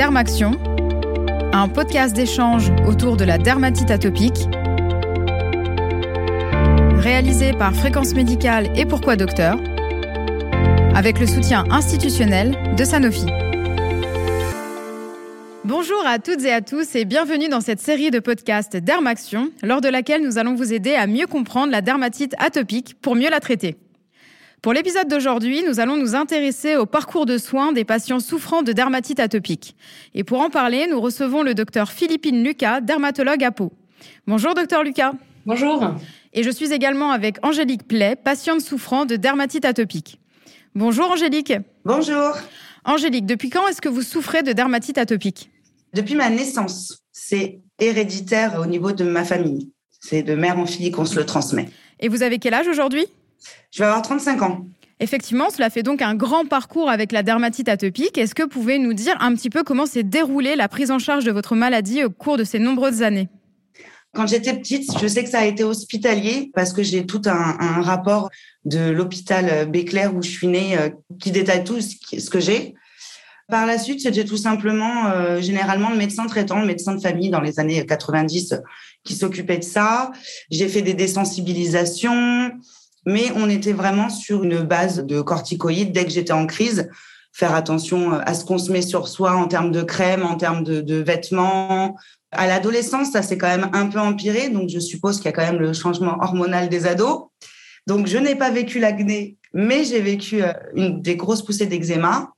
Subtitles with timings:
[0.00, 0.52] Dermaction,
[1.52, 4.48] un podcast d'échange autour de la dermatite atopique,
[6.96, 9.58] réalisé par Fréquence Médicale et Pourquoi Docteur,
[10.94, 13.26] avec le soutien institutionnel de Sanofi.
[15.64, 19.82] Bonjour à toutes et à tous et bienvenue dans cette série de podcasts Dermaction, lors
[19.82, 23.40] de laquelle nous allons vous aider à mieux comprendre la dermatite atopique pour mieux la
[23.40, 23.76] traiter.
[24.62, 28.72] Pour l'épisode d'aujourd'hui, nous allons nous intéresser au parcours de soins des patients souffrant de
[28.72, 29.74] dermatite atopique.
[30.14, 33.72] Et pour en parler, nous recevons le docteur Philippine Lucas, dermatologue à Pau.
[34.26, 35.12] Bonjour docteur Lucas.
[35.46, 35.94] Bonjour.
[36.34, 40.20] Et je suis également avec Angélique Play, patiente souffrant de dermatite atopique.
[40.74, 41.54] Bonjour Angélique.
[41.86, 42.36] Bonjour.
[42.84, 45.50] Angélique, depuis quand est-ce que vous souffrez de dermatite atopique?
[45.94, 46.98] Depuis ma naissance.
[47.12, 49.72] C'est héréditaire au niveau de ma famille.
[50.00, 51.70] C'est de mère en fille qu'on se le transmet.
[51.98, 53.06] Et vous avez quel âge aujourd'hui?
[53.70, 54.66] Je vais avoir 35 ans.
[55.02, 58.18] Effectivement, cela fait donc un grand parcours avec la dermatite atopique.
[58.18, 60.98] Est-ce que vous pouvez nous dire un petit peu comment s'est déroulée la prise en
[60.98, 63.28] charge de votre maladie au cours de ces nombreuses années?
[64.12, 67.80] Quand j'étais petite, je sais que ça a été hospitalier parce que j'ai tout un,
[67.80, 68.28] rapport
[68.64, 72.74] de l'hôpital Béclair où je suis née euh, qui détaille tout ce que j'ai.
[73.48, 77.30] Par la suite, c'était tout simplement euh, généralement le médecin traitant, le médecin de famille
[77.30, 78.54] dans les années 90
[79.02, 80.12] qui s'occupait de ça.
[80.50, 82.50] J'ai fait des désensibilisations,
[83.06, 86.88] mais on était vraiment sur une base de corticoïdes dès que j'étais en crise.
[87.32, 90.64] Faire attention à ce qu'on se met sur soi en termes de crème, en termes
[90.64, 91.96] de, vêtements.
[92.32, 95.32] À l'adolescence, ça s'est quand même un peu empiré, donc je suppose qu'il y a
[95.32, 97.28] quand même le changement hormonal des ados.
[97.86, 102.32] Donc je n'ai pas vécu l'acné, mais j'ai vécu euh, une, des grosses poussées d'eczéma.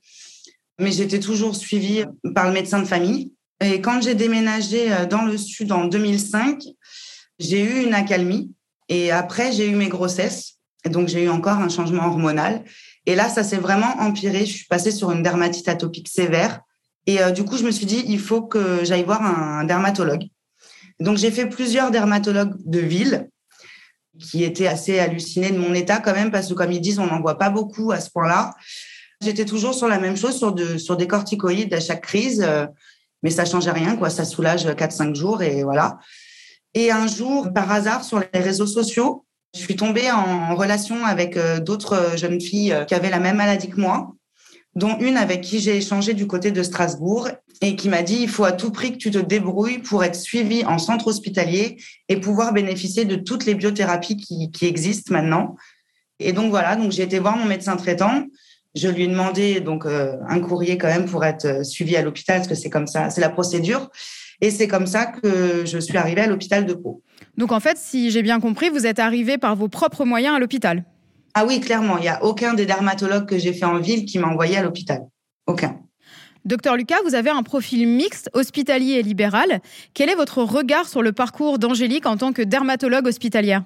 [0.79, 2.03] Mais j'étais toujours suivie
[2.33, 3.31] par le médecin de famille.
[3.63, 6.63] Et quand j'ai déménagé euh, dans le sud en 2005,
[7.39, 8.51] j'ai eu une accalmie.
[8.89, 10.52] Et après, j'ai eu mes grossesses.
[10.89, 12.63] Donc, j'ai eu encore un changement hormonal.
[13.05, 14.45] Et là, ça s'est vraiment empiré.
[14.45, 16.61] Je suis passée sur une dermatite atopique sévère.
[17.05, 20.25] Et euh, du coup, je me suis dit, il faut que j'aille voir un, dermatologue.
[20.99, 23.27] Donc, j'ai fait plusieurs dermatologues de ville
[24.19, 27.07] qui étaient assez hallucinés de mon état quand même, parce que comme ils disent, on
[27.07, 28.53] n'en voit pas beaucoup à ce point-là.
[29.21, 30.37] J'étais toujours sur la même chose,
[30.77, 32.67] sur des corticoïdes à chaque crise, euh,
[33.23, 34.09] mais ça changeait rien, quoi.
[34.09, 35.97] Ça soulage 4-5 jours et voilà.
[36.73, 41.37] Et un jour, par hasard, sur les réseaux sociaux, je suis tombée en relation avec
[41.37, 44.13] euh, d'autres jeunes filles euh, qui avaient la même maladie que moi,
[44.75, 47.29] dont une avec qui j'ai échangé du côté de Strasbourg
[47.61, 50.15] et qui m'a dit il faut à tout prix que tu te débrouilles pour être
[50.15, 51.77] suivie en centre hospitalier
[52.09, 55.55] et pouvoir bénéficier de toutes les biothérapies qui, existent maintenant.
[56.19, 58.25] Et donc voilà, donc j'ai été voir mon médecin traitant.
[58.73, 62.37] Je lui ai demandé donc euh, un courrier quand même pour être suivie à l'hôpital
[62.37, 63.91] parce que c'est comme ça, c'est la procédure.
[64.41, 67.03] Et c'est comme ça que je suis arrivée à l'hôpital de Pau.
[67.37, 70.39] Donc en fait, si j'ai bien compris, vous êtes arrivé par vos propres moyens à
[70.39, 70.83] l'hôpital.
[71.33, 71.97] Ah oui, clairement.
[71.97, 74.61] Il n'y a aucun des dermatologues que j'ai fait en ville qui m'a envoyé à
[74.61, 75.01] l'hôpital.
[75.47, 75.79] Aucun.
[76.45, 79.61] Docteur Lucas, vous avez un profil mixte, hospitalier et libéral.
[79.93, 83.63] Quel est votre regard sur le parcours d'Angélique en tant que dermatologue hospitalière?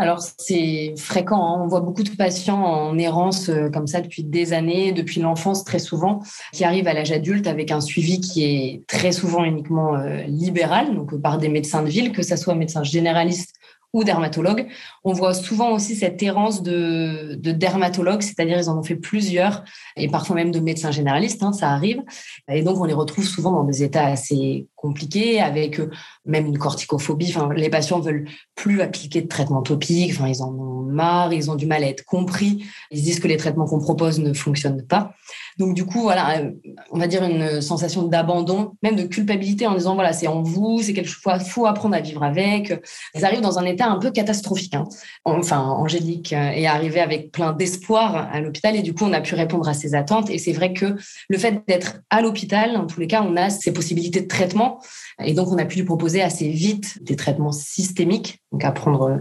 [0.00, 1.36] Alors, c'est fréquent.
[1.36, 1.60] Hein.
[1.62, 5.62] On voit beaucoup de patients en errance euh, comme ça depuis des années, depuis l'enfance
[5.62, 6.22] très souvent,
[6.54, 10.94] qui arrivent à l'âge adulte avec un suivi qui est très souvent uniquement euh, libéral,
[10.94, 13.54] donc par des médecins de ville, que ce soit médecins généralistes
[13.92, 14.68] ou dermatologues.
[15.04, 19.64] On voit souvent aussi cette errance de, de dermatologues, c'est-à-dire ils en ont fait plusieurs,
[19.96, 22.02] et parfois même de médecins généralistes, hein, ça arrive.
[22.48, 25.90] Et donc on les retrouve souvent dans des états assez compliqués, avec euh,
[26.24, 27.32] même une corticophobie.
[27.34, 31.50] Enfin, les patients veulent plus appliquer de traitements topiques, enfin, ils en ont marre, ils
[31.50, 34.32] ont du mal à être compris, ils se disent que les traitements qu'on propose ne
[34.32, 35.14] fonctionnent pas.
[35.60, 36.52] Donc du coup, voilà, euh,
[36.90, 40.80] on va dire une sensation d'abandon, même de culpabilité en disant voilà, c'est en vous,
[40.82, 42.72] c'est quelque chose, faut apprendre à vivre avec.
[43.14, 44.74] Ils arrivent dans un état un peu catastrophique.
[44.74, 44.84] Hein.
[45.26, 49.20] Enfin, Angélique euh, est arrivée avec plein d'espoir à l'hôpital et du coup, on a
[49.20, 50.30] pu répondre à ses attentes.
[50.30, 50.96] Et c'est vrai que
[51.28, 54.80] le fait d'être à l'hôpital, en tous les cas, on a ces possibilités de traitement
[55.22, 59.02] et donc on a pu lui proposer assez vite des traitements systémiques, donc à prendre
[59.02, 59.16] euh,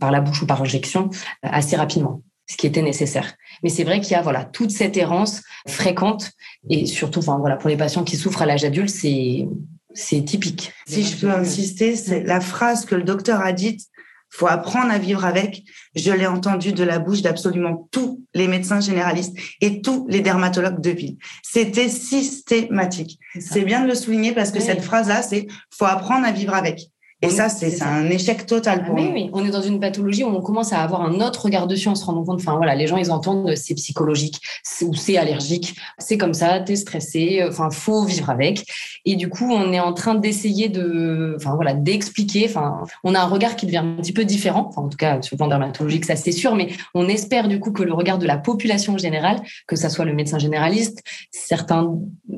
[0.00, 1.08] par la bouche ou par injection,
[1.44, 3.34] assez rapidement ce qui était nécessaire.
[3.62, 6.30] Mais c'est vrai qu'il y a voilà toute cette errance fréquente
[6.68, 9.46] et surtout enfin voilà pour les patients qui souffrent à l'âge adulte c'est
[9.94, 10.72] c'est typique.
[10.86, 13.88] Si je peux insister, c'est la phrase que le docteur a dite
[14.34, 15.62] faut apprendre à vivre avec.
[15.94, 20.80] Je l'ai entendu de la bouche d'absolument tous les médecins généralistes et tous les dermatologues
[20.80, 21.16] de ville.
[21.42, 23.20] C'était systématique.
[23.38, 26.80] C'est bien de le souligner parce que cette phrase-là, c'est faut apprendre à vivre avec.
[27.22, 29.12] Et ça, c'est un échec total ah pour nous.
[29.12, 31.88] Oui, on est dans une pathologie où on commence à avoir un autre regard dessus
[31.88, 34.40] en se rendant compte, enfin voilà, les gens, ils entendent c'est psychologique
[34.82, 38.66] ou c'est allergique, c'est comme ça, t'es stressé, enfin, faut vivre avec.
[39.06, 42.46] Et du coup, on est en train d'essayer de, enfin voilà, d'expliquer.
[42.48, 44.66] Enfin, on a un regard qui devient un petit peu différent.
[44.68, 46.54] Enfin, en tout cas, sur le plan dermatologique, ça c'est sûr.
[46.54, 50.04] Mais on espère du coup que le regard de la population générale, que ça soit
[50.04, 51.94] le médecin généraliste, certains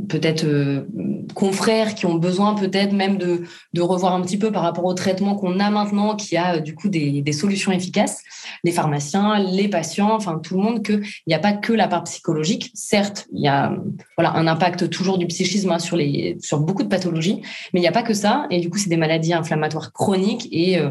[0.09, 0.87] peut-être euh,
[1.35, 3.45] confrères qui ont besoin peut-être même de,
[3.81, 6.89] revoir un petit peu par rapport au traitement qu'on a maintenant, qui a du coup
[6.89, 8.23] des, des solutions efficaces,
[8.65, 12.05] les pharmaciens, les patients, enfin tout le monde, qu'il n'y a pas que la part
[12.05, 12.71] psychologique.
[12.75, 13.77] Certes, il y a
[14.17, 17.83] voilà un impact toujours du psychisme hein, sur les sur beaucoup de pathologies, mais il
[17.83, 18.47] n'y a pas que ça.
[18.51, 20.91] Et du coup, c'est des maladies inflammatoires chroniques et euh,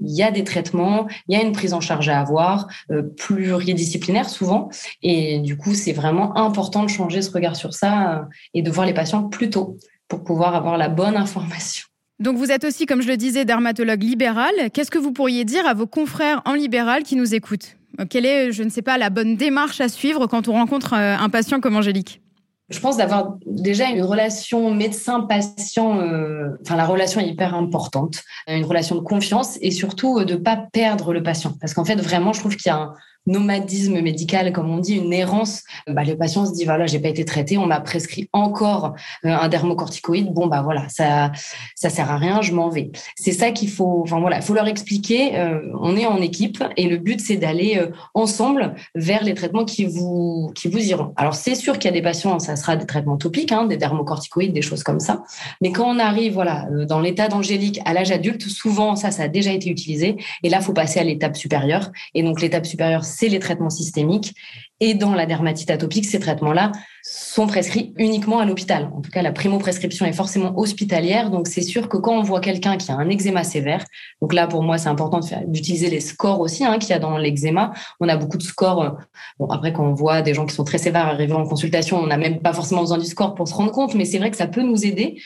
[0.00, 3.02] il y a des traitements, il y a une prise en charge à avoir, euh,
[3.02, 4.68] pluridisciplinaire souvent.
[5.02, 8.22] Et du coup, c'est vraiment important de changer ce regard sur ça euh,
[8.54, 9.78] et de voir les patients plus tôt
[10.08, 11.86] pour pouvoir avoir la bonne information.
[12.18, 14.52] Donc vous êtes aussi, comme je le disais, dermatologue libéral.
[14.72, 17.76] Qu'est-ce que vous pourriez dire à vos confrères en libéral qui nous écoutent?
[18.08, 21.28] Quelle est, je ne sais pas, la bonne démarche à suivre quand on rencontre un
[21.28, 22.20] patient comme Angélique?
[22.68, 28.64] Je pense d'avoir déjà une relation médecin-patient, euh, enfin la relation est hyper importante, une
[28.64, 31.54] relation de confiance et surtout de pas perdre le patient.
[31.60, 32.94] Parce qu'en fait, vraiment, je trouve qu'il y a un,
[33.26, 37.08] nomadisme médical, comme on dit, une errance, bah, le patient se dit voilà, j'ai pas
[37.08, 38.94] été traité, on m'a prescrit encore
[39.24, 40.32] euh, un dermocorticoïde.
[40.32, 41.32] Bon bah voilà, ça
[41.74, 42.90] ça sert à rien, je m'en vais.
[43.16, 44.02] C'est ça qu'il faut.
[44.02, 45.36] Enfin voilà, il faut leur expliquer.
[45.36, 49.64] Euh, on est en équipe et le but c'est d'aller euh, ensemble vers les traitements
[49.64, 51.12] qui vous qui vous iront.
[51.16, 53.76] Alors c'est sûr qu'il y a des patients, ça sera des traitements topiques, hein, des
[53.76, 55.22] dermocorticoïdes, des choses comme ça.
[55.60, 59.28] Mais quand on arrive voilà dans l'état d'angélique à l'âge adulte, souvent ça ça a
[59.28, 61.90] déjà été utilisé et là faut passer à l'étape supérieure.
[62.14, 64.34] Et donc l'étape supérieure c'est les traitements systémiques.
[64.80, 68.90] Et dans la dermatite atopique, ces traitements-là sont prescrits uniquement à l'hôpital.
[68.94, 71.30] En tout cas, la primo-prescription est forcément hospitalière.
[71.30, 73.84] Donc, c'est sûr que quand on voit quelqu'un qui a un eczéma sévère,
[74.20, 77.16] donc là, pour moi, c'est important d'utiliser les scores aussi hein, qu'il y a dans
[77.16, 77.72] l'eczéma.
[78.00, 78.82] On a beaucoup de scores.
[78.82, 78.90] Euh,
[79.38, 82.06] bon, après, quand on voit des gens qui sont très sévères arriver en consultation, on
[82.08, 84.36] n'a même pas forcément besoin du score pour se rendre compte, mais c'est vrai que
[84.36, 85.22] ça peut nous aider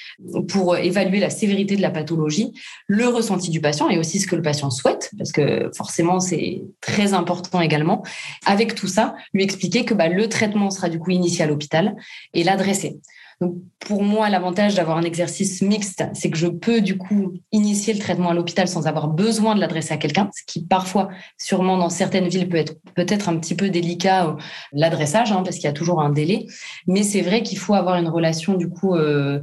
[0.49, 2.53] pour évaluer la sévérité de la pathologie,
[2.87, 6.63] le ressenti du patient et aussi ce que le patient souhaite, parce que forcément, c'est
[6.81, 8.05] très important également.
[8.45, 11.97] Avec tout ça, expliquer que bah, le traitement sera du coup initié à l'hôpital
[12.35, 13.01] et l'adresser.
[13.41, 17.95] Donc, pour moi, l'avantage d'avoir un exercice mixte, c'est que je peux du coup initier
[17.95, 21.09] le traitement à l'hôpital sans avoir besoin de l'adresser à quelqu'un, ce qui parfois,
[21.39, 24.33] sûrement dans certaines villes, peut être peut-être un petit peu délicat euh,
[24.73, 26.47] l'adressage, hein, parce qu'il y a toujours un délai.
[26.87, 29.41] Mais c'est vrai qu'il faut avoir une relation du coup euh,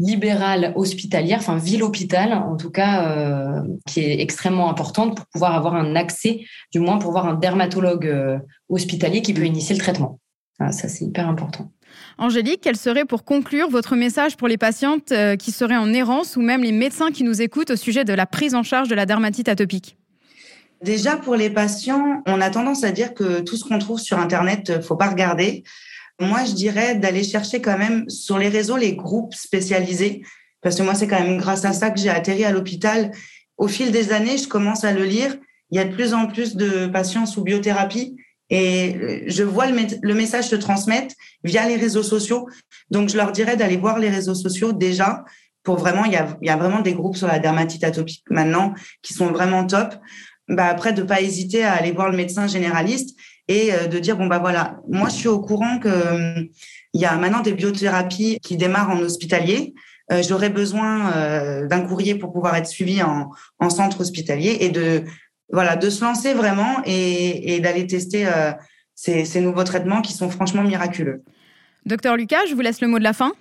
[0.00, 5.76] libérale hospitalière, enfin ville-hôpital en tout cas, euh, qui est extrêmement importante pour pouvoir avoir
[5.76, 6.40] un accès,
[6.72, 10.18] du moins pour voir un dermatologue hospitalier qui peut initier le traitement.
[10.58, 11.70] ça, c'est hyper important.
[12.18, 16.36] Angélique, quel serait pour conclure votre message pour les patientes euh, qui seraient en errance
[16.36, 18.94] ou même les médecins qui nous écoutent au sujet de la prise en charge de
[18.94, 19.96] la dermatite atopique?
[20.82, 24.18] Déjà, pour les patients, on a tendance à dire que tout ce qu'on trouve sur
[24.18, 25.64] Internet, faut pas regarder.
[26.20, 30.22] Moi, je dirais d'aller chercher quand même sur les réseaux les groupes spécialisés,
[30.62, 33.10] parce que moi, c'est quand même grâce à ça que j'ai atterri à l'hôpital.
[33.56, 35.36] Au fil des années, je commence à le lire.
[35.70, 38.16] Il y a de plus en plus de patients sous biothérapie
[38.50, 42.48] et je vois le, message se transmettre via les réseaux sociaux.
[42.90, 45.24] Donc, je leur dirais d'aller voir les réseaux sociaux déjà
[45.62, 48.72] pour vraiment, il y a, y a vraiment des groupes sur la dermatite atopique maintenant
[49.02, 49.94] qui sont vraiment top.
[50.48, 54.16] Bah après, de pas hésiter à aller voir le médecin généraliste et euh, de dire
[54.16, 56.48] bon bah voilà, moi je suis au courant que
[56.92, 59.74] il y a maintenant des biothérapies qui démarrent en hospitalier.
[60.12, 64.68] Euh, J'aurais besoin euh, d'un courrier pour pouvoir être suivi en, en, centre hospitalier et
[64.68, 65.02] de
[65.52, 68.26] voilà de se lancer vraiment et, et d'aller tester
[68.94, 71.22] ces, ces nouveaux traitements qui sont franchement miraculeux.
[71.84, 73.32] Docteur Lucas, je vous laisse le mot de la fin.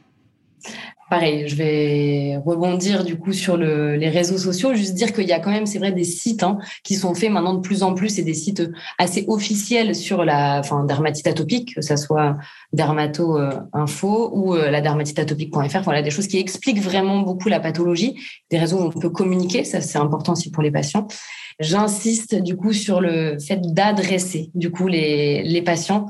[1.10, 5.34] Pareil, je vais rebondir du coup sur le, les réseaux sociaux, juste dire qu'il y
[5.34, 7.94] a quand même, c'est vrai, des sites hein, qui sont faits maintenant de plus en
[7.94, 8.64] plus et des sites
[8.98, 12.38] assez officiels sur la enfin, dermatite atopique, que ce soit
[12.74, 17.60] Dermato euh, Info ou euh, la dermatiteatopique.fr, voilà, des choses qui expliquent vraiment beaucoup la
[17.60, 18.20] pathologie,
[18.50, 21.08] des réseaux où on peut communiquer, ça c'est important aussi pour les patients.
[21.60, 26.08] J'insiste du coup sur le fait d'adresser du coup les, les patients.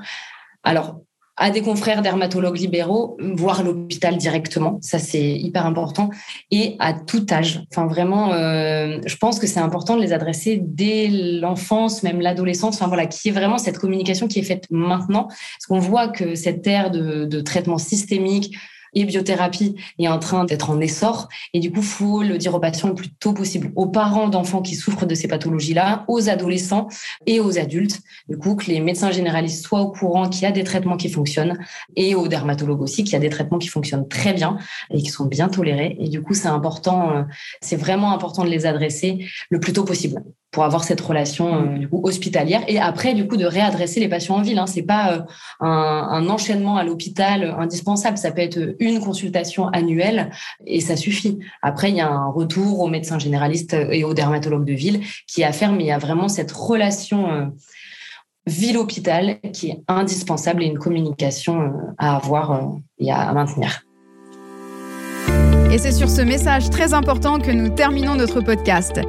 [0.63, 1.01] Alors,
[1.37, 6.09] à des confrères dermatologues libéraux, voir l'hôpital directement, ça c'est hyper important,
[6.49, 7.61] et à tout âge.
[7.71, 12.75] Enfin vraiment, euh, je pense que c'est important de les adresser dès l'enfance, même l'adolescence.
[12.75, 16.35] Enfin voilà, qui est vraiment cette communication qui est faite maintenant, parce qu'on voit que
[16.35, 18.55] cette ère de, de traitement systémique,
[18.95, 21.29] et biothérapie est en train d'être en essor.
[21.53, 24.61] Et du coup, faut le dire aux patients le plus tôt possible, aux parents d'enfants
[24.61, 26.87] qui souffrent de ces pathologies-là, aux adolescents
[27.25, 27.99] et aux adultes.
[28.29, 31.09] Du coup, que les médecins généralistes soient au courant qu'il y a des traitements qui
[31.09, 31.59] fonctionnent
[31.95, 34.57] et aux dermatologues aussi qu'il y a des traitements qui fonctionnent très bien
[34.91, 35.97] et qui sont bien tolérés.
[35.99, 37.23] Et du coup, c'est important, euh,
[37.61, 40.23] c'est vraiment important de les adresser le plus tôt possible
[40.55, 44.41] pour avoir cette relation euh, hospitalière et après du coup de réadresser les patients en
[44.41, 44.57] ville.
[44.57, 44.67] Hein.
[44.67, 45.19] C'est pas euh,
[45.59, 48.17] un, un, enchaînement à l'hôpital indispensable.
[48.17, 50.31] Ça peut être une consultation annuelle
[50.65, 51.39] et ça suffit.
[51.61, 55.41] Après il y a un retour au médecin généraliste et au dermatologue de ville qui
[55.41, 57.51] est à faire, mais il y a vraiment cette relation
[58.47, 63.81] ville-hôpital qui est indispensable et une communication à avoir et à maintenir.
[65.69, 69.01] Et c'est sur ce message très important que nous terminons notre podcast.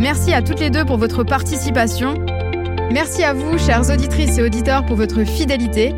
[0.00, 2.14] Merci à toutes les deux pour votre participation.
[2.90, 5.94] Merci à vous, chères auditrices et auditeurs, pour votre fidélité.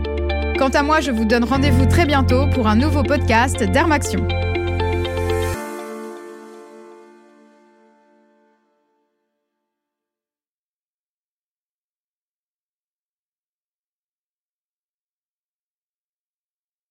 [0.59, 4.27] Quant à moi, je vous donne rendez-vous très bientôt pour un nouveau podcast d'Hermaction.